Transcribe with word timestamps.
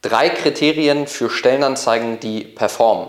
Drei 0.00 0.28
Kriterien 0.28 1.08
für 1.08 1.28
Stellenanzeigen, 1.28 2.20
die 2.20 2.44
performen. 2.44 3.08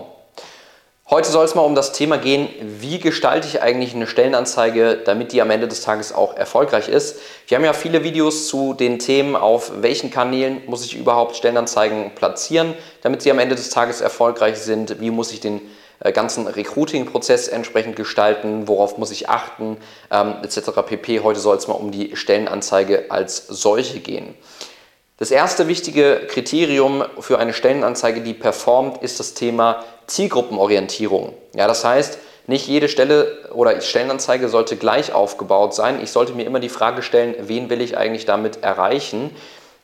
Heute 1.08 1.30
soll 1.30 1.44
es 1.44 1.54
mal 1.54 1.62
um 1.62 1.76
das 1.76 1.92
Thema 1.92 2.18
gehen, 2.18 2.48
wie 2.60 2.98
gestalte 2.98 3.46
ich 3.46 3.62
eigentlich 3.62 3.94
eine 3.94 4.08
Stellenanzeige, 4.08 4.96
damit 4.96 5.30
die 5.30 5.40
am 5.40 5.50
Ende 5.50 5.68
des 5.68 5.82
Tages 5.82 6.12
auch 6.12 6.36
erfolgreich 6.36 6.88
ist. 6.88 7.20
Wir 7.46 7.56
haben 7.56 7.64
ja 7.64 7.74
viele 7.74 8.02
Videos 8.02 8.48
zu 8.48 8.74
den 8.74 8.98
Themen, 8.98 9.36
auf 9.36 9.70
welchen 9.82 10.10
Kanälen 10.10 10.62
muss 10.66 10.84
ich 10.84 10.96
überhaupt 10.96 11.36
Stellenanzeigen 11.36 12.10
platzieren, 12.16 12.74
damit 13.02 13.22
sie 13.22 13.30
am 13.30 13.38
Ende 13.38 13.54
des 13.54 13.70
Tages 13.70 14.00
erfolgreich 14.00 14.58
sind, 14.58 15.00
wie 15.00 15.12
muss 15.12 15.30
ich 15.30 15.38
den 15.38 15.60
äh, 16.00 16.10
ganzen 16.10 16.48
Recruiting-Prozess 16.48 17.46
entsprechend 17.46 17.94
gestalten, 17.94 18.66
worauf 18.66 18.98
muss 18.98 19.12
ich 19.12 19.28
achten, 19.28 19.76
ähm, 20.10 20.38
etc. 20.42 20.70
pp. 20.84 21.20
Heute 21.20 21.38
soll 21.38 21.56
es 21.56 21.68
mal 21.68 21.74
um 21.74 21.92
die 21.92 22.16
Stellenanzeige 22.16 23.12
als 23.12 23.46
solche 23.46 24.00
gehen. 24.00 24.34
Das 25.20 25.30
erste 25.30 25.68
wichtige 25.68 26.22
Kriterium 26.28 27.04
für 27.18 27.38
eine 27.38 27.52
Stellenanzeige, 27.52 28.22
die 28.22 28.32
performt, 28.32 29.02
ist 29.02 29.20
das 29.20 29.34
Thema 29.34 29.84
Zielgruppenorientierung. 30.06 31.34
Ja, 31.54 31.66
das 31.66 31.84
heißt, 31.84 32.16
nicht 32.46 32.66
jede 32.66 32.88
Stelle 32.88 33.36
oder 33.52 33.78
Stellenanzeige 33.82 34.48
sollte 34.48 34.76
gleich 34.76 35.12
aufgebaut 35.12 35.74
sein. 35.74 36.00
Ich 36.02 36.10
sollte 36.10 36.32
mir 36.32 36.46
immer 36.46 36.58
die 36.58 36.70
Frage 36.70 37.02
stellen, 37.02 37.34
wen 37.38 37.68
will 37.68 37.82
ich 37.82 37.98
eigentlich 37.98 38.24
damit 38.24 38.62
erreichen? 38.62 39.30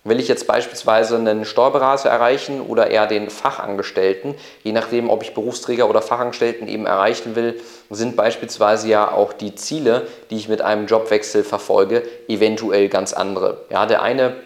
Will 0.04 0.20
ich 0.20 0.28
jetzt 0.28 0.46
beispielsweise 0.46 1.16
einen 1.16 1.44
Steuerberater 1.44 2.08
erreichen 2.08 2.62
oder 2.62 2.90
eher 2.90 3.06
den 3.06 3.28
Fachangestellten? 3.28 4.36
Je 4.62 4.72
nachdem, 4.72 5.10
ob 5.10 5.22
ich 5.22 5.34
Berufsträger 5.34 5.90
oder 5.90 6.00
Fachangestellten 6.00 6.66
eben 6.66 6.86
erreichen 6.86 7.36
will, 7.36 7.60
sind 7.90 8.16
beispielsweise 8.16 8.88
ja 8.88 9.12
auch 9.12 9.34
die 9.34 9.54
Ziele, 9.54 10.06
die 10.30 10.36
ich 10.36 10.48
mit 10.48 10.62
einem 10.62 10.86
Jobwechsel 10.86 11.44
verfolge, 11.44 12.04
eventuell 12.26 12.88
ganz 12.88 13.12
andere. 13.12 13.66
Ja, 13.68 13.84
der 13.84 14.00
eine 14.00 14.45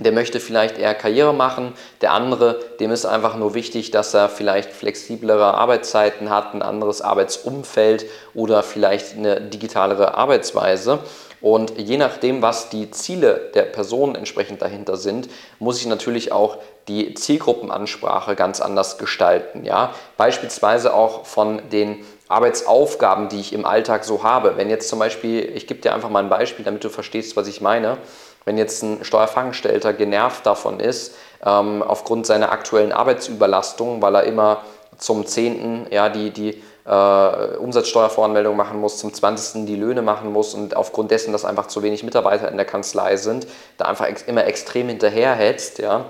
der 0.00 0.10
möchte 0.10 0.40
vielleicht 0.40 0.76
eher 0.76 0.94
Karriere 0.94 1.32
machen, 1.32 1.72
der 2.00 2.12
andere, 2.12 2.60
dem 2.80 2.90
ist 2.90 3.06
einfach 3.06 3.36
nur 3.36 3.54
wichtig, 3.54 3.92
dass 3.92 4.12
er 4.12 4.28
vielleicht 4.28 4.72
flexiblere 4.72 5.54
Arbeitszeiten 5.54 6.30
hat, 6.30 6.52
ein 6.52 6.62
anderes 6.62 7.00
Arbeitsumfeld 7.00 8.06
oder 8.34 8.64
vielleicht 8.64 9.16
eine 9.16 9.40
digitalere 9.40 10.14
Arbeitsweise. 10.14 10.98
Und 11.40 11.78
je 11.78 11.98
nachdem, 11.98 12.42
was 12.42 12.70
die 12.70 12.90
Ziele 12.90 13.50
der 13.54 13.64
Person 13.64 14.16
entsprechend 14.16 14.62
dahinter 14.62 14.96
sind, 14.96 15.28
muss 15.58 15.78
ich 15.78 15.86
natürlich 15.86 16.32
auch 16.32 16.56
die 16.88 17.14
Zielgruppenansprache 17.14 18.34
ganz 18.34 18.60
anders 18.60 18.98
gestalten. 18.98 19.64
Ja? 19.64 19.94
Beispielsweise 20.16 20.94
auch 20.94 21.26
von 21.26 21.60
den 21.70 22.04
Arbeitsaufgaben, 22.28 23.28
die 23.28 23.40
ich 23.40 23.52
im 23.52 23.66
Alltag 23.66 24.04
so 24.04 24.22
habe. 24.22 24.56
Wenn 24.56 24.70
jetzt 24.70 24.88
zum 24.88 24.98
Beispiel, 24.98 25.52
ich 25.54 25.66
gebe 25.66 25.80
dir 25.80 25.94
einfach 25.94 26.08
mal 26.08 26.22
ein 26.22 26.30
Beispiel, 26.30 26.64
damit 26.64 26.82
du 26.82 26.88
verstehst, 26.88 27.36
was 27.36 27.46
ich 27.46 27.60
meine. 27.60 27.98
Wenn 28.44 28.58
jetzt 28.58 28.82
ein 28.82 29.04
Steuerfachangestellter 29.04 29.92
genervt 29.92 30.46
davon 30.46 30.80
ist, 30.80 31.14
ähm, 31.44 31.82
aufgrund 31.82 32.26
seiner 32.26 32.52
aktuellen 32.52 32.92
Arbeitsüberlastung, 32.92 34.02
weil 34.02 34.14
er 34.14 34.24
immer 34.24 34.62
zum 34.98 35.26
10. 35.26 35.86
Ja, 35.90 36.08
die, 36.08 36.30
die 36.30 36.62
äh, 36.86 37.56
Umsatzsteuervoranmeldung 37.56 38.56
machen 38.56 38.80
muss, 38.80 38.98
zum 38.98 39.12
20. 39.12 39.66
die 39.66 39.76
Löhne 39.76 40.02
machen 40.02 40.32
muss 40.32 40.54
und 40.54 40.76
aufgrund 40.76 41.10
dessen, 41.10 41.32
dass 41.32 41.44
einfach 41.44 41.66
zu 41.66 41.82
wenig 41.82 42.02
Mitarbeiter 42.02 42.50
in 42.50 42.56
der 42.56 42.66
Kanzlei 42.66 43.16
sind, 43.16 43.46
da 43.78 43.86
einfach 43.86 44.06
ex 44.06 44.22
immer 44.22 44.46
extrem 44.46 44.88
hinterherhetzt 44.88 45.78
ja, 45.78 46.04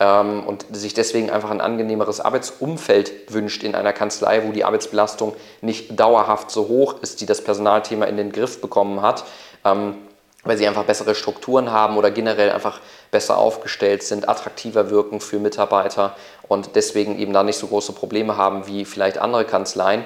ähm, 0.00 0.44
und 0.46 0.66
sich 0.72 0.94
deswegen 0.94 1.30
einfach 1.30 1.50
ein 1.50 1.60
angenehmeres 1.60 2.20
Arbeitsumfeld 2.20 3.32
wünscht 3.32 3.62
in 3.62 3.74
einer 3.74 3.92
Kanzlei, 3.92 4.46
wo 4.46 4.52
die 4.52 4.64
Arbeitsbelastung 4.64 5.34
nicht 5.62 5.98
dauerhaft 5.98 6.50
so 6.50 6.68
hoch 6.68 6.96
ist, 7.00 7.20
die 7.20 7.26
das 7.26 7.42
Personalthema 7.42 8.04
in 8.04 8.16
den 8.16 8.30
Griff 8.30 8.60
bekommen 8.60 9.02
hat. 9.02 9.24
Ähm, 9.64 9.96
weil 10.44 10.56
sie 10.56 10.66
einfach 10.66 10.84
bessere 10.84 11.14
Strukturen 11.14 11.72
haben 11.72 11.96
oder 11.96 12.10
generell 12.10 12.50
einfach 12.50 12.80
besser 13.10 13.38
aufgestellt 13.38 14.02
sind, 14.02 14.28
attraktiver 14.28 14.90
wirken 14.90 15.20
für 15.20 15.38
Mitarbeiter 15.38 16.16
und 16.46 16.76
deswegen 16.76 17.18
eben 17.18 17.32
da 17.32 17.42
nicht 17.42 17.58
so 17.58 17.66
große 17.66 17.92
Probleme 17.92 18.36
haben 18.36 18.66
wie 18.66 18.84
vielleicht 18.84 19.18
andere 19.18 19.44
Kanzleien. 19.44 20.04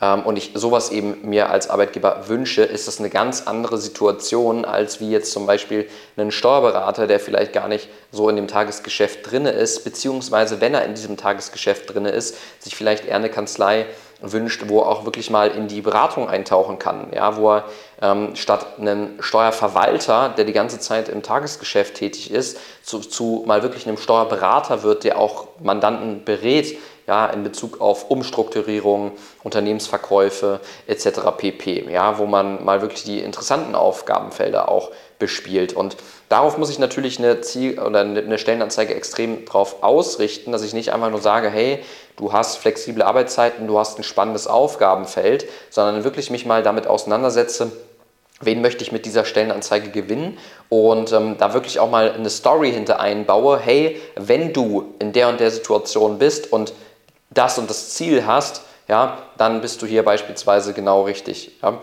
Ähm, 0.00 0.22
und 0.22 0.36
ich 0.36 0.52
sowas 0.54 0.90
eben 0.90 1.28
mir 1.28 1.50
als 1.50 1.70
Arbeitgeber 1.70 2.28
wünsche, 2.28 2.62
ist 2.62 2.88
das 2.88 2.98
eine 2.98 3.10
ganz 3.10 3.42
andere 3.42 3.78
Situation 3.78 4.64
als 4.64 5.00
wie 5.00 5.10
jetzt 5.10 5.32
zum 5.32 5.46
Beispiel 5.46 5.88
einen 6.16 6.30
Steuerberater, 6.30 7.06
der 7.06 7.20
vielleicht 7.20 7.52
gar 7.52 7.68
nicht 7.68 7.88
so 8.10 8.28
in 8.28 8.36
dem 8.36 8.48
Tagesgeschäft 8.48 9.30
drin 9.30 9.46
ist, 9.46 9.84
beziehungsweise 9.84 10.60
wenn 10.60 10.74
er 10.74 10.84
in 10.84 10.94
diesem 10.94 11.16
Tagesgeschäft 11.16 11.92
drin 11.92 12.06
ist, 12.06 12.36
sich 12.58 12.76
vielleicht 12.76 13.06
eher 13.06 13.16
eine 13.16 13.30
Kanzlei 13.30 13.86
wünscht, 14.32 14.64
wo 14.68 14.80
er 14.80 14.88
auch 14.88 15.04
wirklich 15.04 15.30
mal 15.30 15.50
in 15.50 15.68
die 15.68 15.80
Beratung 15.80 16.28
eintauchen 16.28 16.78
kann, 16.78 17.08
ja, 17.14 17.36
wo 17.36 17.52
er 17.52 17.64
ähm, 18.02 18.36
statt 18.36 18.78
einen 18.78 19.16
Steuerverwalter, 19.20 20.30
der 20.30 20.44
die 20.44 20.52
ganze 20.52 20.78
Zeit 20.78 21.08
im 21.08 21.22
Tagesgeschäft 21.22 21.94
tätig 21.94 22.30
ist, 22.30 22.58
zu, 22.82 23.00
zu 23.00 23.44
mal 23.46 23.62
wirklich 23.62 23.86
einem 23.86 23.96
Steuerberater 23.96 24.82
wird, 24.82 25.04
der 25.04 25.18
auch 25.18 25.48
Mandanten 25.60 26.24
berät, 26.24 26.76
ja, 27.06 27.26
in 27.26 27.42
Bezug 27.42 27.80
auf 27.80 28.10
Umstrukturierung, 28.10 29.12
Unternehmensverkäufe 29.42 30.60
etc. 30.86 31.20
pp. 31.36 31.90
Ja, 31.90 32.18
wo 32.18 32.26
man 32.26 32.64
mal 32.64 32.80
wirklich 32.80 33.04
die 33.04 33.20
interessanten 33.20 33.74
Aufgabenfelder 33.74 34.68
auch 34.68 34.90
bespielt. 35.18 35.72
Und 35.72 35.96
darauf 36.28 36.58
muss 36.58 36.70
ich 36.70 36.78
natürlich 36.78 37.18
eine 37.18 37.40
Ziel- 37.40 37.78
oder 37.78 38.00
eine 38.00 38.38
Stellenanzeige 38.38 38.94
extrem 38.94 39.44
drauf 39.44 39.82
ausrichten, 39.82 40.52
dass 40.52 40.62
ich 40.62 40.74
nicht 40.74 40.92
einfach 40.92 41.10
nur 41.10 41.20
sage, 41.20 41.50
hey, 41.50 41.82
du 42.16 42.32
hast 42.32 42.56
flexible 42.58 43.02
Arbeitszeiten, 43.02 43.66
du 43.66 43.78
hast 43.78 43.98
ein 43.98 44.04
spannendes 44.04 44.46
Aufgabenfeld, 44.46 45.46
sondern 45.70 46.04
wirklich 46.04 46.30
mich 46.30 46.46
mal 46.46 46.62
damit 46.62 46.86
auseinandersetze, 46.86 47.72
wen 48.40 48.60
möchte 48.60 48.82
ich 48.82 48.92
mit 48.92 49.06
dieser 49.06 49.24
Stellenanzeige 49.24 49.90
gewinnen 49.90 50.38
und 50.68 51.12
ähm, 51.12 51.36
da 51.38 51.54
wirklich 51.54 51.78
auch 51.78 51.90
mal 51.90 52.12
eine 52.12 52.30
Story 52.30 52.72
hinter 52.72 53.00
einbaue, 53.00 53.58
hey, 53.58 54.00
wenn 54.16 54.52
du 54.52 54.94
in 54.98 55.12
der 55.12 55.28
und 55.28 55.40
der 55.40 55.50
Situation 55.50 56.18
bist 56.18 56.52
und 56.52 56.72
das 57.30 57.58
und 57.58 57.70
das 57.70 57.90
Ziel 57.90 58.26
hast, 58.26 58.62
ja, 58.88 59.18
dann 59.38 59.60
bist 59.60 59.80
du 59.82 59.86
hier 59.86 60.04
beispielsweise 60.04 60.72
genau 60.72 61.02
richtig. 61.02 61.52
Ja. 61.62 61.80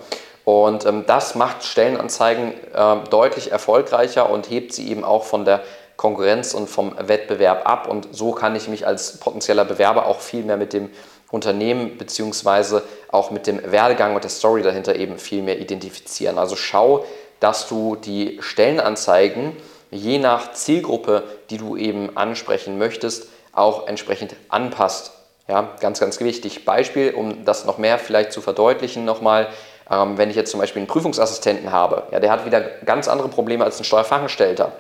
Und 0.52 0.86
ähm, 0.86 1.06
das 1.08 1.34
macht 1.36 1.64
Stellenanzeigen 1.64 2.52
äh, 2.74 2.96
deutlich 3.10 3.54
erfolgreicher 3.54 4.30
und 4.30 4.50
hebt 4.50 4.74
sie 4.74 4.90
eben 4.90 5.06
auch 5.06 5.24
von 5.24 5.46
der 5.46 5.62
Konkurrenz 5.96 6.54
und 6.54 6.70
vom 6.70 6.94
Wettbewerb 6.98 7.66
ab. 7.66 7.88
Und 7.88 8.10
so 8.12 8.34
kann 8.34 8.54
ich 8.58 8.68
mich 8.68 8.86
als 8.86 9.18
potenzieller 9.18 9.64
Bewerber 9.64 10.08
auch 10.08 10.20
viel 10.20 10.44
mehr 10.44 10.58
mit 10.58 10.74
dem 10.74 10.90
Unternehmen 11.32 11.98
beziehungsweise 11.98 12.84
auch 13.08 13.32
mit 13.32 13.48
dem 13.48 13.72
Werdegang 13.72 14.14
und 14.14 14.26
der 14.26 14.30
Story 14.30 14.62
dahinter 14.62 14.98
eben 14.98 15.20
viel 15.20 15.42
mehr 15.42 15.58
identifizieren. 15.58 16.38
Also 16.38 16.58
schau, 16.58 17.06
dass 17.40 17.70
du 17.70 17.96
die 17.96 18.38
Stellenanzeigen 18.42 19.56
je 19.90 20.20
nach 20.20 20.52
Zielgruppe, 20.52 21.24
die 21.50 21.60
du 21.60 21.78
eben 21.78 22.18
ansprechen 22.18 22.78
möchtest, 22.78 23.30
auch 23.54 23.88
entsprechend 23.88 24.36
anpasst. 24.50 25.14
Ja, 25.48 25.70
ganz, 25.80 26.02
ganz 26.02 26.20
wichtig. 26.20 26.66
Beispiel, 26.66 27.14
um 27.14 27.46
das 27.46 27.64
noch 27.64 27.78
mehr 27.78 28.00
vielleicht 28.00 28.34
zu 28.34 28.42
verdeutlichen, 28.42 29.06
nochmal, 29.06 29.48
ähm, 29.92 30.18
wenn 30.18 30.30
ich 30.30 30.36
jetzt 30.36 30.52
zum 30.52 30.60
Beispiel 30.60 30.80
einen 30.80 30.88
Prüfungsassistenten 30.88 31.72
habe, 31.72 32.04
ja, 32.12 32.20
der 32.20 32.32
hat 32.32 32.46
wieder 32.46 32.62
ganz 32.62 33.08
andere 33.08 33.28
Probleme 33.28 33.66
als 33.66 33.80
ein 33.80 33.84
Steuerfachangestellter. 33.84 34.72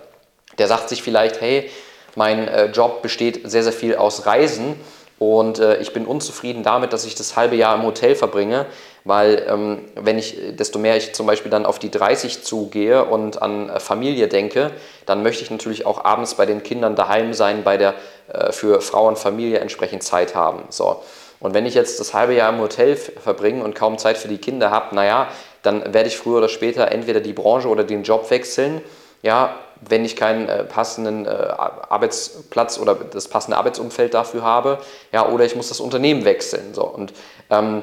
Der 0.57 0.67
sagt 0.67 0.89
sich 0.89 1.03
vielleicht, 1.03 1.41
hey, 1.41 1.69
mein 2.16 2.47
äh, 2.47 2.66
Job 2.67 3.01
besteht 3.01 3.49
sehr, 3.49 3.63
sehr 3.63 3.73
viel 3.73 3.95
aus 3.95 4.25
Reisen 4.25 4.75
und 5.19 5.59
äh, 5.59 5.77
ich 5.77 5.94
bin 5.94 6.05
unzufrieden 6.05 6.63
damit, 6.63 6.94
dass 6.94 7.05
ich 7.05 7.16
das 7.16 7.35
halbe 7.35 7.55
Jahr 7.55 7.75
im 7.75 7.83
Hotel 7.83 8.16
verbringe, 8.16 8.66
weil 9.03 9.45
ähm, 9.47 9.85
wenn 9.95 10.17
ich, 10.17 10.38
desto 10.51 10.79
mehr 10.79 10.97
ich 10.97 11.13
zum 11.13 11.28
Beispiel 11.28 11.51
dann 11.51 11.66
auf 11.66 11.79
die 11.79 11.91
30 11.91 12.43
zugehe 12.43 13.05
und 13.05 13.41
an 13.41 13.69
äh, 13.69 13.79
Familie 13.79 14.28
denke, 14.28 14.72
dann 15.05 15.23
möchte 15.23 15.43
ich 15.43 15.51
natürlich 15.51 15.85
auch 15.85 16.03
abends 16.03 16.35
bei 16.35 16.45
den 16.45 16.63
Kindern 16.63 16.95
daheim 16.95 17.33
sein, 17.33 17.63
bei 17.63 17.78
der 17.78 17.93
äh, 18.33 18.51
für 18.51 18.81
Frau 18.81 19.07
und 19.07 19.17
Familie 19.17 19.59
entsprechend 19.59 20.03
Zeit 20.03 20.35
haben. 20.35 20.63
So. 20.69 21.01
Und 21.41 21.53
wenn 21.53 21.66
ich 21.66 21.74
jetzt 21.74 22.00
das 22.00 22.13
halbe 22.13 22.34
Jahr 22.34 22.53
im 22.53 22.59
Hotel 22.59 22.96
verbringe 22.96 23.63
und 23.63 23.75
kaum 23.75 23.97
Zeit 23.97 24.18
für 24.18 24.28
die 24.28 24.38
Kinder 24.38 24.72
habe, 24.72 24.96
naja, 24.96 25.28
dann 25.63 25.94
werde 25.94 26.07
ich 26.07 26.18
früher 26.18 26.38
oder 26.38 26.50
später 26.50 26.91
entweder 26.91 27.19
die 27.19 27.34
Branche 27.34 27.68
oder 27.68 27.84
den 27.84 28.03
Job 28.03 28.29
wechseln. 28.29 28.81
Ja, 29.24 29.56
wenn 29.81 30.06
ich 30.06 30.16
keinen 30.16 30.47
äh, 30.47 30.63
passenden 30.63 31.25
äh, 31.25 31.29
Arbeitsplatz 31.29 32.78
oder 32.78 32.96
das 32.96 33.28
passende 33.28 33.57
Arbeitsumfeld 33.57 34.14
dafür 34.14 34.43
habe, 34.43 34.79
ja, 35.11 35.28
oder 35.28 35.46
ich 35.46 35.55
muss 35.55 35.70
das 35.70 35.79
Unternehmen 35.79 36.23
wechseln. 36.26 36.73
So. 36.73 36.84
Und 36.84 37.14
ähm, 37.49 37.82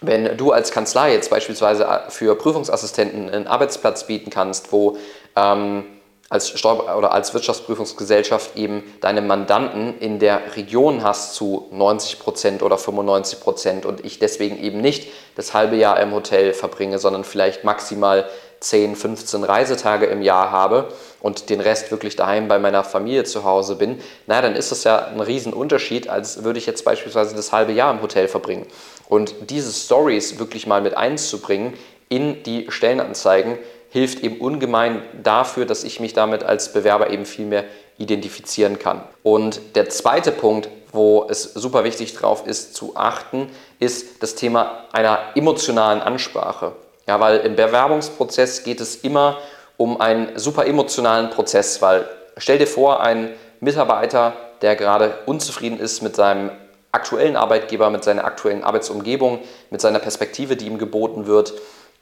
wenn 0.00 0.36
du 0.36 0.52
als 0.52 0.72
Kanzlei 0.72 1.12
jetzt 1.12 1.30
beispielsweise 1.30 1.84
äh, 1.84 2.10
für 2.10 2.34
Prüfungsassistenten 2.34 3.28
einen 3.28 3.46
Arbeitsplatz 3.46 4.06
bieten 4.06 4.30
kannst, 4.30 4.72
wo 4.72 4.96
ähm, 5.34 5.84
als 6.28 6.58
Steuer 6.58 6.96
oder 6.96 7.12
als 7.12 7.34
Wirtschaftsprüfungsgesellschaft 7.34 8.56
eben 8.56 8.82
deine 9.00 9.22
Mandanten 9.22 9.98
in 9.98 10.18
der 10.18 10.56
Region 10.56 11.04
hast 11.04 11.34
zu 11.34 11.68
90 11.70 12.18
Prozent 12.18 12.62
oder 12.62 12.78
95 12.78 13.40
Prozent 13.40 13.86
und 13.86 14.04
ich 14.04 14.18
deswegen 14.18 14.60
eben 14.60 14.80
nicht 14.80 15.08
das 15.36 15.54
halbe 15.54 15.76
Jahr 15.76 16.00
im 16.00 16.12
Hotel 16.12 16.52
verbringe, 16.52 16.98
sondern 16.98 17.22
vielleicht 17.22 17.62
maximal 17.62 18.28
10, 18.60 18.96
15 18.96 19.44
Reisetage 19.44 20.06
im 20.06 20.22
Jahr 20.22 20.50
habe 20.50 20.88
und 21.20 21.50
den 21.50 21.60
Rest 21.60 21.90
wirklich 21.90 22.16
daheim 22.16 22.48
bei 22.48 22.58
meiner 22.58 22.82
Familie 22.82 23.24
zu 23.24 23.44
Hause 23.44 23.76
bin, 23.76 24.00
na, 24.26 24.40
dann 24.40 24.56
ist 24.56 24.72
das 24.72 24.84
ja 24.84 25.06
ein 25.06 25.20
Riesenunterschied, 25.20 26.08
als 26.08 26.42
würde 26.42 26.58
ich 26.58 26.66
jetzt 26.66 26.84
beispielsweise 26.84 27.36
das 27.36 27.52
halbe 27.52 27.72
Jahr 27.72 27.92
im 27.92 28.02
Hotel 28.02 28.28
verbringen. 28.28 28.66
Und 29.08 29.34
diese 29.50 29.72
Stories 29.72 30.38
wirklich 30.38 30.66
mal 30.66 30.80
mit 30.80 30.96
einzubringen 30.96 31.74
in 32.08 32.42
die 32.44 32.66
Stellenanzeigen, 32.70 33.58
hilft 33.90 34.22
eben 34.22 34.40
ungemein 34.40 35.02
dafür, 35.22 35.66
dass 35.66 35.84
ich 35.84 36.00
mich 36.00 36.12
damit 36.12 36.44
als 36.44 36.72
Bewerber 36.72 37.10
eben 37.10 37.26
viel 37.26 37.46
mehr 37.46 37.64
identifizieren 37.98 38.78
kann. 38.78 39.02
Und 39.22 39.60
der 39.74 39.88
zweite 39.88 40.32
Punkt, 40.32 40.68
wo 40.92 41.26
es 41.28 41.42
super 41.54 41.84
wichtig 41.84 42.14
drauf 42.14 42.46
ist 42.46 42.74
zu 42.74 42.96
achten, 42.96 43.50
ist 43.78 44.22
das 44.22 44.34
Thema 44.34 44.84
einer 44.92 45.18
emotionalen 45.34 46.00
Ansprache. 46.00 46.72
Ja, 47.06 47.20
weil 47.20 47.38
im 47.40 47.56
Bewerbungsprozess 47.56 48.64
geht 48.64 48.80
es 48.80 48.96
immer 48.96 49.38
um 49.76 50.00
einen 50.00 50.38
super 50.38 50.66
emotionalen 50.66 51.30
Prozess, 51.30 51.80
weil 51.82 52.08
stell 52.36 52.58
dir 52.58 52.66
vor, 52.66 53.00
ein 53.00 53.34
Mitarbeiter, 53.60 54.32
der 54.62 54.74
gerade 54.74 55.18
unzufrieden 55.26 55.78
ist 55.78 56.02
mit 56.02 56.16
seinem 56.16 56.50
aktuellen 56.92 57.36
Arbeitgeber, 57.36 57.90
mit 57.90 58.04
seiner 58.04 58.24
aktuellen 58.24 58.64
Arbeitsumgebung, 58.64 59.40
mit 59.70 59.80
seiner 59.80 59.98
Perspektive, 59.98 60.56
die 60.56 60.66
ihm 60.66 60.78
geboten 60.78 61.26
wird, 61.26 61.52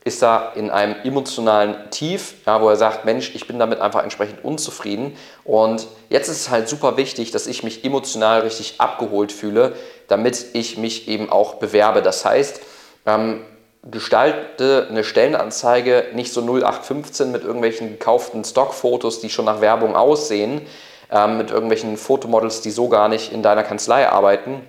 ist 0.05 0.21
da 0.21 0.53
in 0.55 0.71
einem 0.71 0.97
emotionalen 1.03 1.91
Tief, 1.91 2.35
ja, 2.47 2.61
wo 2.61 2.69
er 2.69 2.77
sagt, 2.77 3.07
Mensch, 3.07 3.35
ich 3.35 3.47
bin 3.47 3.59
damit 3.59 3.81
einfach 3.81 4.03
entsprechend 4.03 4.45
unzufrieden. 4.45 5.17
Und 5.45 5.87
jetzt 6.11 6.29
ist 6.29 6.43
es 6.43 6.51
halt 6.51 6.69
super 6.69 6.99
wichtig, 6.99 7.31
dass 7.31 7.47
ich 7.47 7.63
mich 7.63 7.85
emotional 7.85 8.41
richtig 8.41 8.75
abgeholt 8.79 9.33
fühle, 9.33 9.73
damit 10.09 10.45
ich 10.53 10.77
mich 10.77 11.09
eben 11.09 11.31
auch 11.31 11.55
bewerbe. 11.55 12.03
Das 12.03 12.23
heißt, 12.25 12.61
ähm, 13.07 13.45
gestalte 13.91 14.87
eine 14.91 15.05
Stellenanzeige 15.05 16.07
nicht 16.15 16.33
so 16.33 16.43
0815 16.43 17.33
mit 17.33 17.43
irgendwelchen 17.43 17.89
gekauften 17.93 18.45
Stockfotos, 18.45 19.21
die 19.21 19.31
schon 19.31 19.47
nach 19.47 19.63
Werbung 19.63 19.97
aussehen, 19.97 20.63
ähm, 21.11 21.39
mit 21.39 21.51
irgendwelchen 21.51 21.97
Fotomodels, 21.97 22.61
die 22.61 22.71
so 22.71 22.89
gar 22.89 23.09
nicht 23.09 23.33
in 23.33 23.43
deiner 23.43 23.63
Kanzlei 23.63 24.09
arbeiten, 24.09 24.61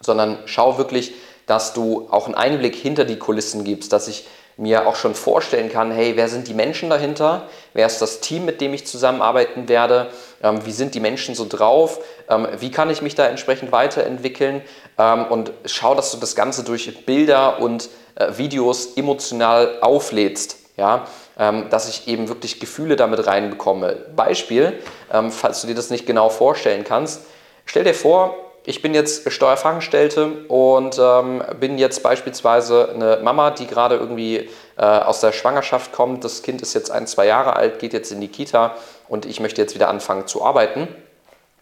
sondern 0.00 0.38
schau 0.46 0.78
wirklich, 0.78 1.14
dass 1.46 1.72
du 1.72 2.08
auch 2.10 2.26
einen 2.26 2.34
Einblick 2.34 2.76
hinter 2.76 3.04
die 3.04 3.18
Kulissen 3.18 3.64
gibst, 3.64 3.92
dass 3.92 4.06
ich 4.06 4.26
mir 4.58 4.88
auch 4.88 4.96
schon 4.96 5.14
vorstellen 5.14 5.70
kann, 5.70 5.92
hey, 5.92 6.16
wer 6.16 6.28
sind 6.28 6.48
die 6.48 6.52
Menschen 6.52 6.90
dahinter? 6.90 7.48
Wer 7.74 7.86
ist 7.86 8.02
das 8.02 8.18
Team, 8.20 8.44
mit 8.44 8.60
dem 8.60 8.74
ich 8.74 8.86
zusammenarbeiten 8.86 9.68
werde? 9.68 10.08
Ähm, 10.42 10.66
wie 10.66 10.72
sind 10.72 10.94
die 10.94 11.00
Menschen 11.00 11.36
so 11.36 11.46
drauf? 11.48 12.00
Ähm, 12.28 12.48
wie 12.58 12.72
kann 12.72 12.90
ich 12.90 13.00
mich 13.00 13.14
da 13.14 13.26
entsprechend 13.26 13.70
weiterentwickeln? 13.70 14.62
Ähm, 14.98 15.26
und 15.26 15.52
schau, 15.64 15.94
dass 15.94 16.10
du 16.10 16.18
das 16.18 16.34
Ganze 16.34 16.64
durch 16.64 17.06
Bilder 17.06 17.60
und 17.60 17.88
äh, 18.16 18.36
Videos 18.36 18.96
emotional 18.96 19.78
auflädst. 19.80 20.56
Ja, 20.76 21.06
ähm, 21.38 21.70
dass 21.70 21.88
ich 21.88 22.08
eben 22.08 22.28
wirklich 22.28 22.60
Gefühle 22.60 22.96
damit 22.96 23.26
reinbekomme. 23.26 23.96
Beispiel, 24.14 24.80
ähm, 25.12 25.30
falls 25.32 25.60
du 25.60 25.66
dir 25.66 25.74
das 25.74 25.90
nicht 25.90 26.06
genau 26.06 26.28
vorstellen 26.28 26.84
kannst, 26.84 27.22
stell 27.64 27.84
dir 27.84 27.94
vor, 27.94 28.47
ich 28.68 28.82
bin 28.82 28.92
jetzt 28.92 29.32
Steuerfachangestellte 29.32 30.44
und 30.48 30.98
ähm, 31.00 31.42
bin 31.58 31.78
jetzt 31.78 32.02
beispielsweise 32.02 32.90
eine 32.94 33.18
Mama, 33.22 33.50
die 33.50 33.66
gerade 33.66 33.94
irgendwie 33.94 34.50
äh, 34.76 34.82
aus 34.82 35.20
der 35.20 35.32
Schwangerschaft 35.32 35.92
kommt. 35.92 36.22
Das 36.22 36.42
Kind 36.42 36.60
ist 36.60 36.74
jetzt 36.74 36.90
ein, 36.90 37.06
zwei 37.06 37.24
Jahre 37.24 37.56
alt, 37.56 37.78
geht 37.78 37.94
jetzt 37.94 38.12
in 38.12 38.20
die 38.20 38.28
Kita 38.28 38.74
und 39.08 39.24
ich 39.24 39.40
möchte 39.40 39.62
jetzt 39.62 39.74
wieder 39.74 39.88
anfangen 39.88 40.26
zu 40.26 40.44
arbeiten. 40.44 40.86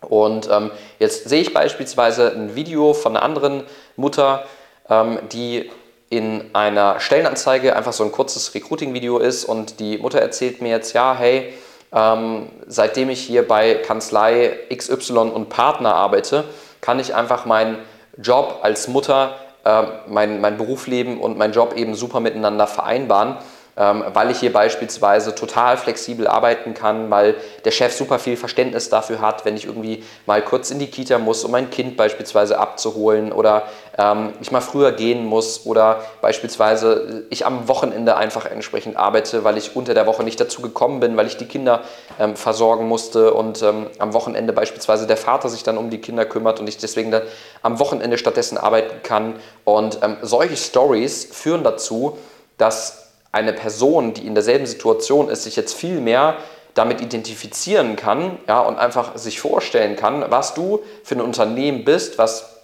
Und 0.01 0.49
ähm, 0.51 0.73
jetzt 0.99 1.29
sehe 1.29 1.43
ich 1.43 1.55
beispielsweise 1.55 2.33
ein 2.33 2.57
Video 2.57 2.93
von 2.93 3.17
einer 3.17 3.25
anderen 3.25 3.63
Mutter, 3.95 4.45
ähm, 4.91 5.21
die 5.31 5.71
in 6.11 6.51
einer 6.55 6.99
Stellenanzeige 6.99 7.77
einfach 7.77 7.93
so 7.93 8.03
ein 8.03 8.11
kurzes 8.11 8.53
Recruiting-Video 8.53 9.19
ist 9.19 9.45
und 9.45 9.79
die 9.79 9.99
Mutter 9.99 10.19
erzählt 10.19 10.61
mir 10.61 10.71
jetzt, 10.71 10.93
ja, 10.93 11.15
hey, 11.17 11.55
ähm, 11.93 12.49
seitdem 12.67 13.11
ich 13.11 13.21
hier 13.21 13.47
bei 13.47 13.75
Kanzlei 13.75 14.59
XY 14.75 15.19
und 15.19 15.51
Partner 15.51 15.95
arbeite, 15.95 16.45
kann 16.87 17.01
ich 17.01 17.17
einfach 17.17 17.47
meinen 17.47 17.79
Job 18.17 18.61
als 18.63 18.87
Mutter, 18.87 19.35
äh, 19.65 19.83
mein, 20.07 20.41
mein 20.41 20.57
Berufsleben 20.57 21.19
und 21.19 21.37
mein 21.37 21.51
Job 21.51 21.75
eben 21.75 21.97
super 21.97 22.21
miteinander 22.21 22.69
vereinbaren 22.69 23.39
ähm, 23.77 24.05
weil 24.13 24.31
ich 24.31 24.41
hier 24.41 24.53
beispielsweise 24.53 25.35
total 25.35 25.77
flexibel 25.77 26.27
arbeiten 26.27 26.73
kann, 26.73 27.11
weil 27.11 27.35
der 27.65 27.71
Chef 27.71 27.95
super 27.95 28.19
viel 28.19 28.37
Verständnis 28.37 28.89
dafür 28.89 29.21
hat, 29.21 29.45
wenn 29.45 29.57
ich 29.57 29.67
irgendwie 29.67 30.03
mal 30.25 30.41
kurz 30.43 30.71
in 30.71 30.79
die 30.79 30.87
Kita 30.87 31.19
muss, 31.19 31.45
um 31.45 31.51
mein 31.51 31.71
Kind 31.71 31.97
beispielsweise 31.97 32.59
abzuholen 32.59 33.33
oder 33.33 33.65
ähm, 33.99 34.33
ich 34.41 34.51
mal 34.51 34.61
früher 34.61 34.93
gehen 34.93 35.25
muss 35.25 35.67
oder 35.67 36.03
beispielsweise 36.21 37.25
ich 37.31 37.47
am 37.47 37.69
Wochenende 37.69 38.17
einfach 38.17 38.47
entsprechend 38.47 38.97
arbeite, 38.97 39.45
weil 39.45 39.57
ich 39.57 39.77
unter 39.77 39.95
der 39.95 40.07
Woche 40.07 40.23
nicht 40.23 40.41
dazu 40.41 40.63
gekommen 40.63 41.01
bin, 41.01 41.17
weil 41.17 41.27
ich 41.27 41.37
die 41.37 41.47
Kinder 41.47 41.83
ähm, 42.19 42.37
versorgen 42.37 42.89
musste 42.89 43.33
und 43.35 43.63
ähm, 43.63 43.87
am 43.99 44.13
Wochenende 44.13 44.53
beispielsweise 44.53 45.07
der 45.07 45.17
Vater 45.17 45.49
sich 45.49 45.63
dann 45.63 45.79
um 45.79 45.91
die 45.91 46.01
Kinder 46.01 46.25
kümmert 46.25 46.61
und 46.61 46.69
ich 46.69 46.79
deswegen 46.79 47.11
dann 47.11 47.23
am 47.63 47.79
Wochenende 47.79 48.19
stattdessen 48.19 48.59
arbeiten 48.59 49.03
kann. 49.03 49.37
Und 49.65 50.01
ähm, 50.03 50.17
solche 50.23 50.57
Stories 50.57 51.29
führen 51.31 51.65
dazu, 51.65 52.19
dass 52.59 53.13
eine 53.33 53.53
Person, 53.53 54.15
die 54.15 54.27
in 54.27 54.35
derselben 54.35 54.67
Situation 54.67 55.29
ist, 55.29 55.45
sich 55.45 55.57
jetzt 55.57 55.75
viel 55.75 56.01
mehr 56.01 56.37
damit 56.75 57.01
identifizieren 57.01 57.97
kann 57.97 58.39
ja, 58.47 58.61
und 58.61 58.79
einfach 58.79 59.17
sich 59.17 59.41
vorstellen 59.41 59.97
kann, 59.97 60.25
was 60.29 60.55
du 60.55 60.81
für 61.05 61.15
ein 61.15 61.23
Unternehmen 61.23 61.85
bist, 61.85 62.19
was 62.19 62.56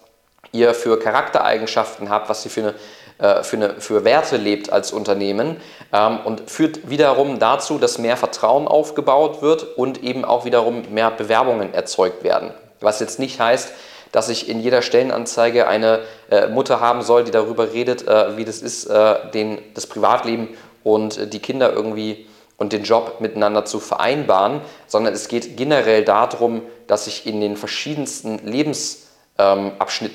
ihr 0.52 0.74
für 0.74 0.98
Charaktereigenschaften 0.98 2.10
habt, 2.10 2.28
was 2.28 2.44
ihr 2.44 2.50
für, 2.50 2.60
eine, 2.60 2.74
äh, 3.18 3.42
für, 3.42 3.56
eine, 3.56 3.80
für 3.80 4.04
Werte 4.04 4.36
lebt 4.36 4.70
als 4.70 4.92
Unternehmen 4.92 5.56
ähm, 5.92 6.20
und 6.24 6.50
führt 6.50 6.90
wiederum 6.90 7.38
dazu, 7.38 7.78
dass 7.78 7.98
mehr 7.98 8.16
Vertrauen 8.16 8.68
aufgebaut 8.68 9.42
wird 9.42 9.76
und 9.76 10.02
eben 10.04 10.24
auch 10.24 10.44
wiederum 10.44 10.82
mehr 10.92 11.10
Bewerbungen 11.10 11.74
erzeugt 11.74 12.22
werden. 12.22 12.52
Was 12.80 13.00
jetzt 13.00 13.18
nicht 13.18 13.40
heißt, 13.40 13.72
dass 14.12 14.28
ich 14.28 14.48
in 14.50 14.60
jeder 14.60 14.82
Stellenanzeige 14.82 15.66
eine 15.66 16.00
äh, 16.30 16.46
Mutter 16.48 16.80
haben 16.80 17.00
soll, 17.00 17.24
die 17.24 17.30
darüber 17.30 17.72
redet, 17.72 18.06
äh, 18.06 18.36
wie 18.36 18.44
das 18.44 18.60
ist, 18.60 18.88
den, 19.32 19.58
das 19.74 19.86
Privatleben 19.86 20.48
und 20.84 21.32
die 21.32 21.38
Kinder 21.38 21.72
irgendwie 21.72 22.26
und 22.58 22.72
den 22.72 22.82
Job 22.84 23.20
miteinander 23.20 23.64
zu 23.64 23.80
vereinbaren, 23.80 24.60
sondern 24.86 25.14
es 25.14 25.28
geht 25.28 25.56
generell 25.56 26.04
darum, 26.04 26.62
dass 26.86 27.06
ich 27.06 27.26
in 27.26 27.40
den 27.40 27.56
verschiedensten 27.56 28.38
Lebensabschnitten 28.38 29.11
ähm, 29.38 29.72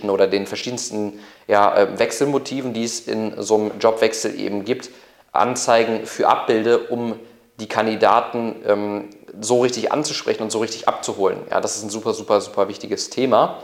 oder 0.09 0.27
den 0.27 0.45
verschiedensten 0.45 1.19
ja, 1.47 1.75
äh, 1.75 1.99
Wechselmotiven, 1.99 2.73
die 2.73 2.83
es 2.83 3.01
in 3.01 3.41
so 3.41 3.55
einem 3.55 3.71
Jobwechsel 3.79 4.39
eben 4.39 4.65
gibt, 4.65 4.89
Anzeigen 5.31 6.05
für 6.05 6.27
abbilde, 6.27 6.79
um 6.79 7.19
die 7.59 7.67
Kandidaten 7.67 8.55
ähm, 8.65 9.09
so 9.39 9.61
richtig 9.61 9.91
anzusprechen 9.91 10.43
und 10.43 10.51
so 10.51 10.59
richtig 10.59 10.87
abzuholen. 10.87 11.39
Ja, 11.49 11.61
das 11.61 11.77
ist 11.77 11.83
ein 11.83 11.89
super, 11.89 12.13
super, 12.13 12.41
super 12.41 12.67
wichtiges 12.67 13.09
Thema. 13.09 13.59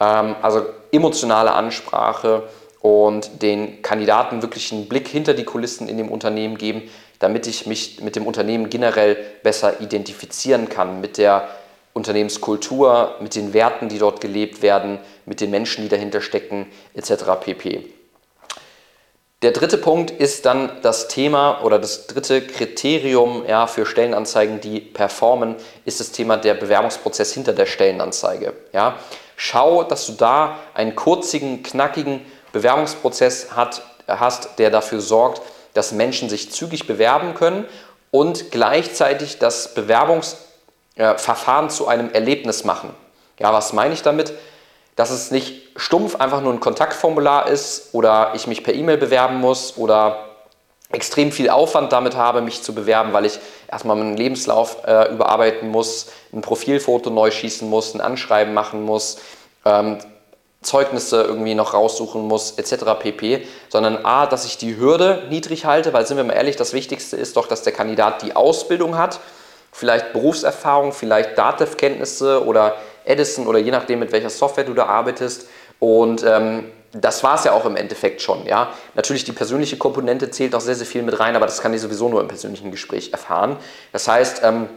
Ähm, 0.00 0.36
also 0.42 0.66
emotionale 0.92 1.52
Ansprache 1.52 2.44
und 2.80 3.42
den 3.42 3.82
Kandidaten 3.82 4.42
wirklich 4.42 4.72
einen 4.72 4.88
Blick 4.88 5.08
hinter 5.08 5.34
die 5.34 5.44
Kulissen 5.44 5.88
in 5.88 5.96
dem 5.96 6.08
Unternehmen 6.10 6.58
geben, 6.58 6.82
damit 7.18 7.46
ich 7.46 7.66
mich 7.66 8.00
mit 8.02 8.16
dem 8.16 8.26
Unternehmen 8.26 8.68
generell 8.70 9.16
besser 9.42 9.80
identifizieren 9.80 10.68
kann, 10.68 11.00
mit 11.00 11.18
der 11.18 11.48
Unternehmenskultur, 11.96 13.16
mit 13.20 13.34
den 13.34 13.54
Werten, 13.54 13.88
die 13.88 13.98
dort 13.98 14.20
gelebt 14.20 14.60
werden, 14.60 14.98
mit 15.24 15.40
den 15.40 15.50
Menschen, 15.50 15.82
die 15.82 15.88
dahinter 15.88 16.20
stecken, 16.20 16.70
etc. 16.94 17.24
pp. 17.40 17.88
Der 19.40 19.50
dritte 19.52 19.78
Punkt 19.78 20.10
ist 20.10 20.44
dann 20.44 20.70
das 20.82 21.08
Thema 21.08 21.62
oder 21.62 21.78
das 21.78 22.06
dritte 22.06 22.46
Kriterium 22.46 23.44
ja, 23.46 23.66
für 23.66 23.86
Stellenanzeigen, 23.86 24.60
die 24.60 24.80
performen, 24.80 25.56
ist 25.86 26.00
das 26.00 26.12
Thema 26.12 26.36
der 26.36 26.54
Bewerbungsprozess 26.54 27.32
hinter 27.32 27.54
der 27.54 27.66
Stellenanzeige. 27.66 28.52
Ja. 28.72 28.98
Schau, 29.36 29.82
dass 29.82 30.06
du 30.06 30.12
da 30.12 30.58
einen 30.74 30.96
kurzigen, 30.96 31.62
knackigen 31.62 32.20
Bewerbungsprozess 32.52 33.52
hat, 33.56 33.82
hast, 34.06 34.58
der 34.58 34.70
dafür 34.70 35.00
sorgt, 35.00 35.40
dass 35.72 35.92
Menschen 35.92 36.28
sich 36.28 36.52
zügig 36.52 36.86
bewerben 36.86 37.34
können 37.34 37.66
und 38.10 38.50
gleichzeitig 38.50 39.38
das 39.38 39.74
Bewerbungsverfahren 40.96 41.70
zu 41.70 41.86
einem 41.86 42.10
Erlebnis 42.12 42.64
machen. 42.64 42.94
Ja, 43.38 43.52
was 43.52 43.72
meine 43.72 43.94
ich 43.94 44.02
damit? 44.02 44.32
Dass 44.96 45.10
es 45.10 45.30
nicht 45.30 45.62
stumpf 45.76 46.16
einfach 46.16 46.40
nur 46.40 46.52
ein 46.52 46.60
Kontaktformular 46.60 47.48
ist 47.48 47.90
oder 47.92 48.32
ich 48.34 48.46
mich 48.46 48.64
per 48.64 48.74
E-Mail 48.74 48.96
bewerben 48.96 49.36
muss 49.36 49.76
oder 49.76 50.24
extrem 50.90 51.32
viel 51.32 51.50
Aufwand 51.50 51.92
damit 51.92 52.16
habe, 52.16 52.40
mich 52.40 52.62
zu 52.62 52.74
bewerben, 52.74 53.12
weil 53.12 53.26
ich 53.26 53.38
erstmal 53.70 53.96
meinen 53.96 54.16
Lebenslauf 54.16 54.86
äh, 54.86 55.12
überarbeiten 55.12 55.68
muss, 55.68 56.06
ein 56.32 56.40
Profilfoto 56.40 57.10
neu 57.10 57.30
schießen 57.30 57.68
muss, 57.68 57.94
ein 57.94 58.00
Anschreiben 58.00 58.54
machen 58.54 58.82
muss, 58.84 59.18
ähm, 59.64 59.98
Zeugnisse 60.62 61.22
irgendwie 61.22 61.54
noch 61.54 61.74
raussuchen 61.74 62.26
muss, 62.26 62.52
etc. 62.52 62.84
pp. 62.98 63.46
Sondern 63.68 64.04
A, 64.04 64.26
dass 64.26 64.46
ich 64.46 64.56
die 64.56 64.78
Hürde 64.78 65.24
niedrig 65.28 65.66
halte, 65.66 65.92
weil 65.92 66.06
sind 66.06 66.16
wir 66.16 66.24
mal 66.24 66.32
ehrlich, 66.32 66.56
das 66.56 66.72
Wichtigste 66.72 67.16
ist 67.16 67.36
doch, 67.36 67.48
dass 67.48 67.62
der 67.62 67.72
Kandidat 67.72 68.22
die 68.22 68.34
Ausbildung 68.34 68.96
hat, 68.96 69.20
vielleicht 69.76 70.14
Berufserfahrung, 70.14 70.92
vielleicht 70.92 71.36
Datev-Kenntnisse 71.36 72.44
oder 72.44 72.76
Edison 73.04 73.46
oder 73.46 73.58
je 73.58 73.70
nachdem, 73.70 73.98
mit 73.98 74.10
welcher 74.10 74.30
Software 74.30 74.64
du 74.64 74.72
da 74.72 74.86
arbeitest. 74.86 75.48
Und 75.78 76.24
ähm, 76.24 76.64
das 76.92 77.22
war 77.22 77.34
es 77.34 77.44
ja 77.44 77.52
auch 77.52 77.66
im 77.66 77.76
Endeffekt 77.76 78.22
schon. 78.22 78.46
Ja? 78.46 78.72
Natürlich 78.94 79.24
die 79.24 79.32
persönliche 79.32 79.76
Komponente 79.76 80.30
zählt 80.30 80.54
auch 80.54 80.62
sehr, 80.62 80.74
sehr 80.74 80.86
viel 80.86 81.02
mit 81.02 81.20
rein, 81.20 81.36
aber 81.36 81.44
das 81.44 81.60
kann 81.60 81.74
ich 81.74 81.82
sowieso 81.82 82.08
nur 82.08 82.22
im 82.22 82.28
persönlichen 82.28 82.70
Gespräch 82.70 83.12
erfahren. 83.12 83.56
Das 83.92 84.08
heißt, 84.08 84.40
ähm, 84.44 84.68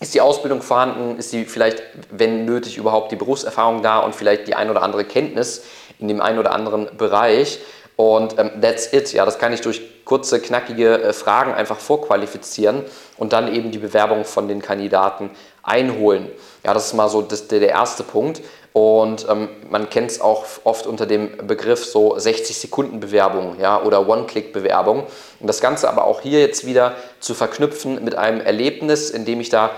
ist 0.00 0.14
die 0.14 0.20
Ausbildung 0.20 0.62
vorhanden? 0.62 1.18
Ist 1.18 1.32
die 1.32 1.44
vielleicht, 1.44 1.82
wenn 2.10 2.44
nötig, 2.44 2.78
überhaupt 2.78 3.12
die 3.12 3.16
Berufserfahrung 3.16 3.82
da 3.82 4.00
und 4.00 4.14
vielleicht 4.14 4.48
die 4.48 4.54
ein 4.54 4.70
oder 4.70 4.82
andere 4.82 5.04
Kenntnis 5.04 5.64
in 6.00 6.08
dem 6.08 6.20
einen 6.20 6.38
oder 6.38 6.52
anderen 6.52 6.88
Bereich? 6.96 7.60
Und 8.00 8.38
ähm, 8.38 8.52
that's 8.62 8.92
it. 8.92 9.12
Ja, 9.12 9.24
das 9.24 9.40
kann 9.40 9.52
ich 9.52 9.60
durch 9.60 10.04
kurze, 10.04 10.40
knackige 10.40 11.02
äh, 11.02 11.12
Fragen 11.12 11.52
einfach 11.52 11.80
vorqualifizieren 11.80 12.84
und 13.16 13.32
dann 13.32 13.52
eben 13.52 13.72
die 13.72 13.78
Bewerbung 13.78 14.24
von 14.24 14.46
den 14.46 14.62
Kandidaten 14.62 15.30
einholen. 15.64 16.28
Ja, 16.64 16.74
das 16.74 16.86
ist 16.86 16.92
mal 16.94 17.08
so 17.08 17.22
das, 17.22 17.48
der, 17.48 17.60
erste 17.68 18.04
Punkt. 18.04 18.40
Und 18.72 19.26
ähm, 19.28 19.48
man 19.68 19.90
kennt 19.90 20.12
es 20.12 20.20
auch 20.20 20.44
oft 20.62 20.86
unter 20.86 21.06
dem 21.06 21.48
Begriff 21.48 21.84
so 21.84 22.16
60-Sekunden-Bewerbung 22.16 23.56
ja, 23.58 23.82
oder 23.82 24.08
One-Click-Bewerbung. 24.08 25.04
Und 25.40 25.46
das 25.48 25.60
Ganze 25.60 25.88
aber 25.88 26.04
auch 26.04 26.20
hier 26.20 26.38
jetzt 26.38 26.64
wieder 26.64 26.94
zu 27.18 27.34
verknüpfen 27.34 28.04
mit 28.04 28.14
einem 28.14 28.40
Erlebnis, 28.40 29.10
indem 29.10 29.40
ich 29.40 29.48
da 29.48 29.72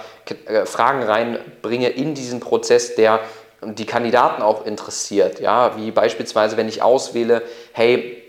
äh, 0.44 0.66
Fragen 0.66 1.04
reinbringe 1.04 1.88
in 1.88 2.14
diesen 2.14 2.40
Prozess, 2.40 2.96
der 2.96 3.20
die 3.62 3.86
Kandidaten 3.86 4.42
auch 4.42 4.64
interessiert. 4.64 5.40
Ja, 5.40 5.76
wie 5.76 5.90
beispielsweise, 5.90 6.56
wenn 6.56 6.68
ich 6.68 6.82
auswähle, 6.82 7.42
hey, 7.72 8.22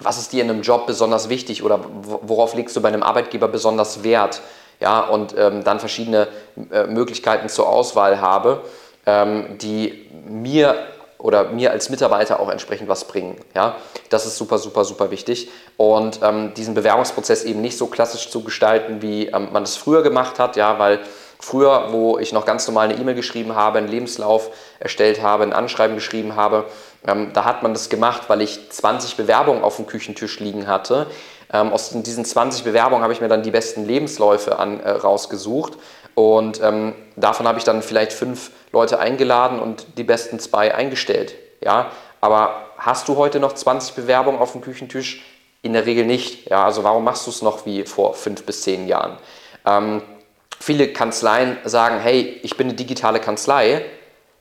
was 0.00 0.18
ist 0.18 0.32
dir 0.32 0.42
in 0.42 0.50
einem 0.50 0.62
Job 0.62 0.86
besonders 0.86 1.28
wichtig 1.28 1.62
oder 1.62 1.80
worauf 1.82 2.54
legst 2.54 2.76
du 2.76 2.82
bei 2.82 2.88
einem 2.88 3.02
Arbeitgeber 3.02 3.48
besonders 3.48 4.04
Wert? 4.04 4.42
Ja, 4.78 5.00
und 5.00 5.34
ähm, 5.38 5.64
dann 5.64 5.80
verschiedene 5.80 6.28
äh, 6.70 6.84
Möglichkeiten 6.84 7.48
zur 7.48 7.68
Auswahl 7.68 8.20
habe, 8.20 8.60
ähm, 9.06 9.56
die 9.58 10.06
mir 10.26 10.76
oder 11.18 11.44
mir 11.44 11.70
als 11.70 11.88
Mitarbeiter 11.88 12.40
auch 12.40 12.50
entsprechend 12.50 12.88
was 12.88 13.06
bringen. 13.06 13.36
Ja, 13.54 13.76
das 14.10 14.26
ist 14.26 14.36
super, 14.36 14.58
super, 14.58 14.84
super 14.84 15.10
wichtig. 15.10 15.48
Und 15.78 16.20
ähm, 16.22 16.52
diesen 16.54 16.74
Bewerbungsprozess 16.74 17.44
eben 17.44 17.62
nicht 17.62 17.78
so 17.78 17.86
klassisch 17.86 18.30
zu 18.30 18.44
gestalten, 18.44 19.00
wie 19.00 19.28
ähm, 19.28 19.48
man 19.50 19.62
es 19.62 19.76
früher 19.76 20.02
gemacht 20.02 20.38
hat, 20.38 20.56
ja, 20.56 20.78
weil 20.78 21.00
Früher, 21.38 21.88
wo 21.92 22.18
ich 22.18 22.32
noch 22.32 22.46
ganz 22.46 22.66
normal 22.66 22.88
eine 22.88 22.98
E-Mail 22.98 23.14
geschrieben 23.14 23.54
habe, 23.54 23.78
einen 23.78 23.88
Lebenslauf 23.88 24.50
erstellt 24.80 25.22
habe, 25.22 25.42
ein 25.42 25.52
Anschreiben 25.52 25.96
geschrieben 25.96 26.36
habe, 26.36 26.64
ähm, 27.06 27.32
da 27.32 27.44
hat 27.44 27.62
man 27.62 27.72
das 27.72 27.88
gemacht, 27.88 28.22
weil 28.28 28.42
ich 28.42 28.70
20 28.70 29.16
Bewerbungen 29.16 29.62
auf 29.62 29.76
dem 29.76 29.86
Küchentisch 29.86 30.40
liegen 30.40 30.66
hatte. 30.66 31.06
Ähm, 31.52 31.72
aus 31.72 31.90
diesen 31.90 32.24
20 32.24 32.64
Bewerbungen 32.64 33.02
habe 33.02 33.12
ich 33.12 33.20
mir 33.20 33.28
dann 33.28 33.42
die 33.42 33.50
besten 33.50 33.84
Lebensläufe 33.84 34.58
an, 34.58 34.80
äh, 34.80 34.90
rausgesucht 34.90 35.74
und 36.16 36.62
ähm, 36.62 36.94
davon 37.14 37.46
habe 37.46 37.58
ich 37.58 37.64
dann 37.64 37.82
vielleicht 37.82 38.12
fünf 38.12 38.50
Leute 38.72 38.98
eingeladen 38.98 39.60
und 39.60 39.98
die 39.98 40.02
besten 40.02 40.38
zwei 40.38 40.74
eingestellt. 40.74 41.34
Ja? 41.62 41.90
Aber 42.22 42.64
hast 42.78 43.08
du 43.08 43.16
heute 43.16 43.38
noch 43.38 43.52
20 43.52 43.94
Bewerbungen 43.94 44.40
auf 44.40 44.52
dem 44.52 44.62
Küchentisch? 44.62 45.22
In 45.60 45.74
der 45.74 45.84
Regel 45.84 46.06
nicht. 46.06 46.48
Ja? 46.48 46.64
Also 46.64 46.84
warum 46.84 47.04
machst 47.04 47.26
du 47.26 47.30
es 47.30 47.42
noch 47.42 47.66
wie 47.66 47.84
vor 47.84 48.14
fünf 48.14 48.44
bis 48.44 48.62
zehn 48.62 48.88
Jahren? 48.88 49.18
Ähm, 49.66 50.00
viele 50.60 50.92
Kanzleien 50.92 51.58
sagen, 51.64 51.98
hey, 51.98 52.40
ich 52.42 52.56
bin 52.56 52.68
eine 52.68 52.76
digitale 52.76 53.20
Kanzlei, 53.20 53.84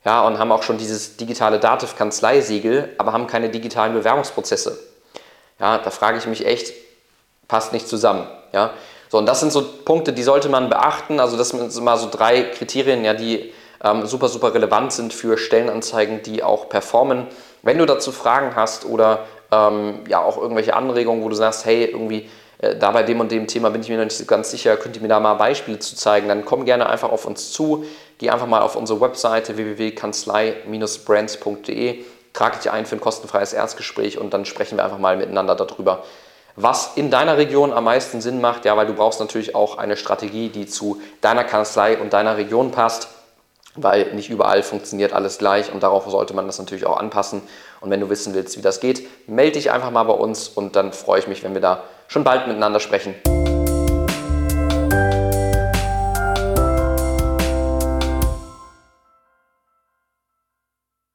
ja, 0.05 0.21
und 0.21 0.37
haben 0.37 0.51
auch 0.51 0.61
schon 0.61 0.77
dieses 0.77 1.17
digitale 1.17 1.59
Dativ-Kanzleisiegel, 1.59 2.93
aber 2.99 3.11
haben 3.11 3.25
keine 3.25 3.49
digitalen 3.49 3.93
Bewerbungsprozesse. 3.93 4.79
Ja, 5.59 5.79
da 5.79 5.89
frage 5.89 6.19
ich 6.19 6.27
mich 6.27 6.45
echt, 6.45 6.73
passt 7.47 7.73
nicht 7.73 7.87
zusammen. 7.87 8.27
Ja. 8.53 8.71
So, 9.09 9.17
und 9.17 9.25
das 9.25 9.39
sind 9.39 9.51
so 9.51 9.63
Punkte, 9.83 10.13
die 10.13 10.23
sollte 10.23 10.49
man 10.49 10.69
beachten. 10.69 11.19
Also 11.19 11.37
das 11.37 11.49
sind 11.49 11.83
mal 11.83 11.97
so 11.97 12.09
drei 12.09 12.43
Kriterien, 12.43 13.03
ja, 13.03 13.13
die 13.13 13.51
ähm, 13.83 14.05
super, 14.05 14.27
super 14.27 14.53
relevant 14.53 14.93
sind 14.93 15.13
für 15.13 15.37
Stellenanzeigen, 15.37 16.21
die 16.21 16.43
auch 16.43 16.69
performen. 16.69 17.27
Wenn 17.63 17.77
du 17.79 17.85
dazu 17.85 18.11
Fragen 18.11 18.55
hast 18.55 18.85
oder 18.85 19.25
ähm, 19.51 20.01
ja 20.07 20.21
auch 20.21 20.37
irgendwelche 20.37 20.75
Anregungen, 20.75 21.23
wo 21.23 21.29
du 21.29 21.35
sagst, 21.35 21.65
hey, 21.65 21.85
irgendwie 21.85 22.29
da 22.59 22.91
bei 22.91 23.01
dem 23.03 23.19
und 23.19 23.31
dem 23.31 23.47
Thema 23.47 23.69
bin 23.69 23.81
ich 23.81 23.89
mir 23.89 23.97
noch 23.97 24.05
nicht 24.05 24.27
ganz 24.27 24.51
sicher, 24.51 24.77
könnt 24.77 24.95
ihr 24.95 25.01
mir 25.01 25.09
da 25.09 25.19
mal 25.19 25.33
Beispiele 25.35 25.79
zu 25.79 25.95
zeigen, 25.95 26.27
dann 26.27 26.45
komm 26.45 26.65
gerne 26.65 26.87
einfach 26.89 27.11
auf 27.11 27.25
uns 27.25 27.51
zu, 27.51 27.85
geh 28.17 28.29
einfach 28.29 28.47
mal 28.47 28.61
auf 28.61 28.75
unsere 28.75 29.01
Webseite 29.01 29.57
www.kanzlei-brands.de, 29.57 32.05
trage 32.33 32.57
dich 32.57 32.71
ein 32.71 32.85
für 32.85 32.95
ein 32.95 33.01
kostenfreies 33.01 33.53
Erstgespräch 33.53 34.17
und 34.17 34.33
dann 34.33 34.45
sprechen 34.45 34.77
wir 34.77 34.85
einfach 34.85 34.99
mal 34.99 35.17
miteinander 35.17 35.55
darüber, 35.55 36.03
was 36.55 36.95
in 36.95 37.11
deiner 37.11 37.37
Region 37.37 37.73
am 37.73 37.83
meisten 37.83 38.21
Sinn 38.21 38.39
macht, 38.39 38.63
ja, 38.63 38.77
weil 38.77 38.87
du 38.87 38.93
brauchst 38.93 39.19
natürlich 39.19 39.55
auch 39.55 39.77
eine 39.77 39.97
Strategie, 39.97 40.47
die 40.47 40.65
zu 40.65 41.01
deiner 41.19 41.43
Kanzlei 41.43 41.97
und 41.97 42.13
deiner 42.13 42.37
Region 42.37 42.71
passt 42.71 43.09
weil 43.75 44.13
nicht 44.13 44.29
überall 44.29 44.63
funktioniert 44.63 45.13
alles 45.13 45.37
gleich 45.37 45.71
und 45.71 45.83
darauf 45.83 46.09
sollte 46.09 46.33
man 46.33 46.47
das 46.47 46.59
natürlich 46.59 46.85
auch 46.85 46.97
anpassen. 46.97 47.41
Und 47.81 47.89
wenn 47.89 47.99
du 47.99 48.09
wissen 48.09 48.33
willst, 48.33 48.57
wie 48.57 48.61
das 48.61 48.79
geht, 48.79 49.07
melde 49.27 49.53
dich 49.53 49.71
einfach 49.71 49.91
mal 49.91 50.03
bei 50.03 50.13
uns 50.13 50.47
und 50.47 50.75
dann 50.75 50.93
freue 50.93 51.19
ich 51.19 51.27
mich, 51.27 51.43
wenn 51.43 51.53
wir 51.53 51.61
da 51.61 51.83
schon 52.07 52.23
bald 52.23 52.47
miteinander 52.47 52.79
sprechen. 52.79 53.15